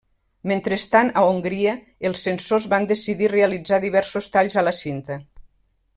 [0.51, 1.75] Mentrestant a Hongria,
[2.11, 5.21] els censors van decidir realitzar diversos talls a la cinta.